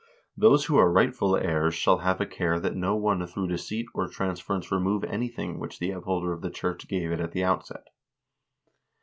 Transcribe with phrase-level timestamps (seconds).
[0.35, 4.07] Those who are rightful heirs shall have a care that no one through deceit or
[4.07, 7.43] transference remove anything which the up holder of the church gave to it at the
[7.43, 7.85] outset.